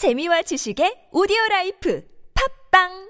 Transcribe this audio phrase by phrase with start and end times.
[0.00, 2.00] 재미와 지식의 오디오 라이프.
[2.32, 3.09] 팝빵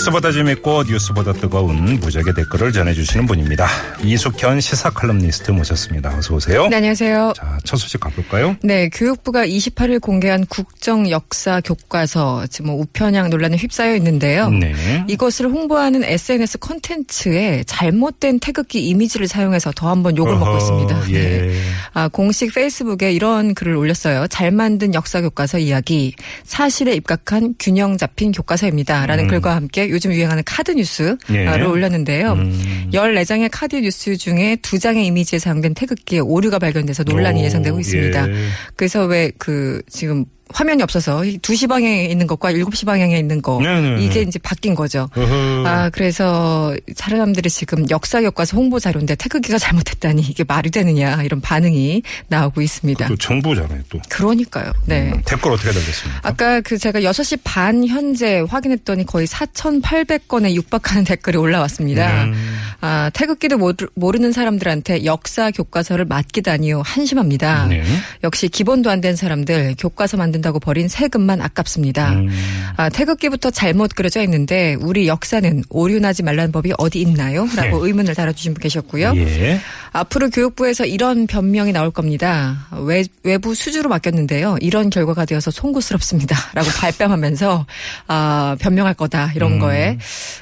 [0.00, 3.66] 뉴스보다 재밌고 뉴스보다 뜨거운 무적의 댓글을 전해주시는 분입니다.
[4.02, 6.16] 이숙현 시사 칼럼니스트 모셨습니다.
[6.16, 6.68] 어서 오세요.
[6.68, 7.34] 네, 안녕하세요.
[7.36, 8.56] 자, 첫 소식 가볼까요?
[8.62, 14.48] 네, 교육부가 28일 공개한 국정 역사 교과서, 지금 뭐 우편향 논란에 휩싸여 있는데요.
[14.48, 14.72] 네.
[15.06, 21.00] 이것을 홍보하는 SNS 콘텐츠에 잘못된 태극기 이미지를 사용해서 더 한번 욕을 먹고 어허, 있습니다.
[21.08, 21.14] 네.
[21.14, 21.60] 예.
[21.92, 24.28] 아, 공식 페이스북에 이런 글을 올렸어요.
[24.28, 29.04] 잘 만든 역사 교과서 이야기, 사실에 입각한 균형 잡힌 교과서입니다.
[29.04, 29.28] 라는 음.
[29.28, 31.62] 글과 함께 요즘 유행하는 카드 뉴스를 예.
[31.62, 32.32] 올렸는데요.
[32.32, 32.90] 음.
[32.92, 38.28] 14장의 카드 뉴스 중에 2장의 이미지에 사용된 태극기에 오류가 발견돼서 논란이 오, 예상되고 있습니다.
[38.30, 38.34] 예.
[38.76, 44.04] 그래서 왜 그 지금 화면이 없어서 2시 방향에 있는 것과 7시 방향에 있는 거 네네네.
[44.04, 45.08] 이게 이제 바뀐 거죠.
[45.16, 45.64] 어허.
[45.66, 52.02] 아, 그래서 사람들이 지금 역사 교과서 홍보 자료인데 태극기가 잘못됐다니 이게 말이 되느냐 이런 반응이
[52.28, 53.06] 나오고 있습니다.
[53.08, 53.98] 또 정부잖아요, 또.
[54.08, 54.72] 그러니까요.
[54.86, 55.10] 네.
[55.12, 56.20] 음, 댓글 어떻게 달렸습니까?
[56.22, 62.24] 아까 그 제가 6시 반 현재 확인했더니 거의 4,800건에 육박하는 댓글이 올라왔습니다.
[62.24, 62.58] 음.
[62.80, 66.82] 아, 태극기도 모르- 모르는 사람들한테 역사 교과서를 맡기다니요.
[66.84, 67.66] 한심합니다.
[67.66, 67.82] 네.
[68.24, 72.12] 역시 기본도 안 된 사람들 교과서 만든다고 버린 세금만 아깝습니다.
[72.12, 72.28] 음.
[72.76, 77.46] 아, 태극기부터 잘못 그려져 있는데 우리 역사는 오류나지 말라는 법이 어디 있나요?
[77.56, 79.14] 라고 의문을 달아주신 분 계셨고요.
[79.16, 79.58] 예.
[79.92, 82.66] 앞으로 교육부에서 이런 변명이 나올 겁니다.
[82.84, 84.58] 외, 외부 수주로 맡겼는데요.
[84.60, 86.36] 이런 결과가 되어서 송구스럽습니다.
[86.54, 87.66] 라고 발뺌하면서
[88.06, 89.32] 아, 변명할 거다.
[89.34, 89.58] 이런 음.
[89.60, 89.98] 거에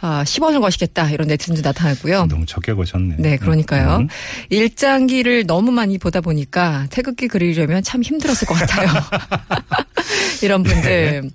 [0.00, 1.10] 아, 10원을 거시겠다.
[1.10, 2.21] 이런 네티즌도 나타나고요.
[2.28, 3.16] 너무 적게 거셨네.
[3.18, 3.98] 네, 그러니까요.
[3.98, 4.08] 음.
[4.50, 8.88] 일장기를 너무 많이 보다 보니까 태극기 그리려면 참 힘들었을 것 같아요.
[10.42, 11.30] 이런 분들.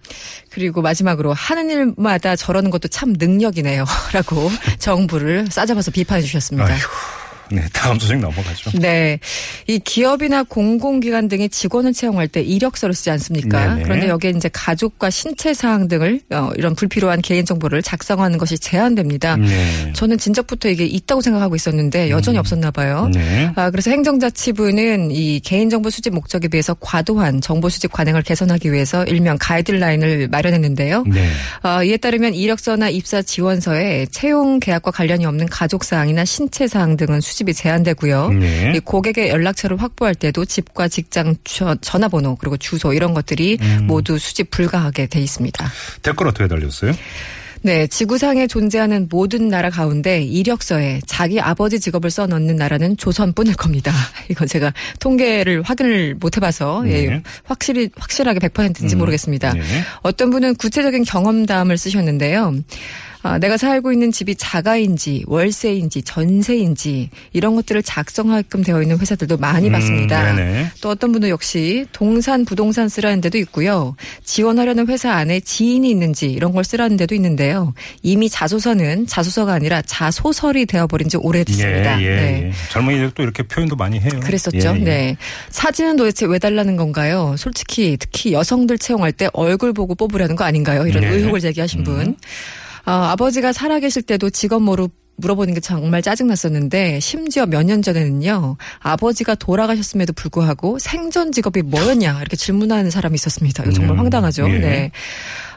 [0.49, 3.85] 그리고 마지막으로 하는 일마다 저러는 것도 참 능력이네요.
[4.13, 6.73] 라고 정부를 싸잡아서 비판해 주셨습니다.
[6.73, 6.87] 아이고.
[7.49, 8.71] 네, 다음 소식 넘어가죠.
[8.79, 9.19] 네.
[9.67, 13.75] 이 기업이나 공공기관 등이 직원을 채용할 때 이력서를 쓰지 않습니까?
[13.75, 13.83] 네네.
[13.83, 19.35] 그런데 여기에 이제 가족과 신체 사항 등을 어, 이런 불필요한 개인 정보를 작성하는 것이 제한됩니다.
[19.35, 19.91] 네.
[19.93, 23.09] 저는 진작부터 이게 있다고 생각하고 있었는데 여전히 없었나 봐요.
[23.13, 23.51] 네.
[23.55, 29.03] 아, 그래서 행정자치부는 이 개인 정보 수집 목적에 비해서 과도한 정보 수집 관행을 개선하기 위해서
[29.03, 31.03] 일명 가이드라인을 마련했는데요.
[31.07, 31.27] 네.
[31.61, 37.19] 아, 이에 따르면 이력서나 입사 지원서에 채용 계약과 관련이 없는 가족 사항이나 신체 사항 등은
[37.19, 38.29] 수집이 제한되고요.
[38.29, 38.71] 네.
[38.75, 43.87] 이 고객의 연락 처를 확보할 때도 집과 직장 저- 전화번호 그리고 주소 이런 것들이 음.
[43.87, 45.69] 모두 수집 불가하게 돼 있습니다.
[46.03, 46.93] 댓글 어떻게 달렸어요?
[47.63, 53.91] 네, 지구상에 존재하는 모든 나라 가운데 이력서에 자기 아버지 직업을 써 넣는 나라는 조선뿐일 겁니다.
[54.29, 57.07] 이건 제가 통계를 확인을 못 해봐서 네.
[57.07, 58.99] 예, 확실히 확실하게 100%인지 음.
[58.99, 59.53] 모르겠습니다.
[59.53, 59.61] 네.
[60.03, 62.53] 어떤 분은 구체적인 경험담을 쓰셨는데요.
[63.27, 69.67] 아, 내가 살고 있는 집이 자가인지 월세인지 전세인지 이런 것들을 작성하게끔 되어 있는 회사들도 많이
[69.67, 70.33] 음, 봤습니다.
[70.33, 70.71] 네네.
[70.81, 73.95] 또 어떤 분은 역시 동산 부동산 쓰라는 데도 있고요.
[74.23, 77.73] 지원하려는 회사 안에 지인이 있는지 이런 걸 쓰라는 데도 있는데요.
[78.01, 82.01] 이미 자소서는 자소서가 아니라 자소설이 되어버린 지 오래됐습니다.
[82.01, 82.43] 예, 예, 네.
[82.47, 82.51] 예.
[82.71, 84.19] 젊은이들 또 이렇게 표현도 많이 해요.
[84.23, 84.57] 그랬었죠.
[84.57, 84.83] 예, 예.
[84.83, 85.17] 네.
[85.49, 87.35] 사진은 도대체 왜 달라는 건가요?
[87.37, 90.87] 솔직히 특히 여성들 채용할 때 얼굴 보고 뽑으려는 거 아닌가요?
[90.87, 91.09] 이런 네.
[91.09, 92.15] 의혹을 제기하신 분.
[92.87, 94.87] 어, 아버지가 살아계실 때도 직업 모르
[95.19, 102.37] 물어보는 게 정말 짜증났었는데 심지어 몇 년 전에는요 아버지가 돌아가셨음에도 불구하고 생전 직업이 뭐였냐 이렇게
[102.37, 103.63] 질문하는 사람이 있었습니다.
[103.63, 104.47] 이거 정말 음, 황당하죠.
[104.49, 104.59] 예.
[104.59, 104.91] 네.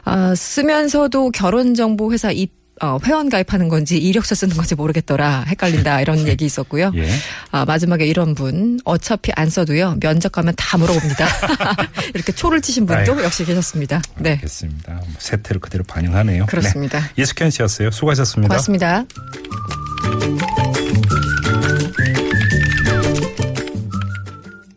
[0.03, 5.43] 아, 쓰면서도 결혼정보회사 입 어, 회원 가입하는 건지 이력서 쓰는 건지 모르겠더라.
[5.47, 6.01] 헷갈린다.
[6.01, 6.91] 이런 얘기 있었고요.
[6.95, 7.09] 예.
[7.51, 11.27] 아, 마지막에 이런 분 어차피 안 써도요 면접 가면 다 물어봅니다.
[12.15, 13.23] 이렇게 초를 치신 분도 아이고.
[13.23, 14.01] 역시 계셨습니다.
[14.17, 14.93] 네, 알겠습니다.
[14.93, 16.47] 뭐 세태를 그대로 반영하네요.
[16.47, 16.99] 그렇습니다.
[16.99, 17.21] 네.
[17.21, 17.91] 이숙현 씨였어요.
[17.91, 18.47] 수고하셨습니다.
[18.49, 19.05] 고맙습니다.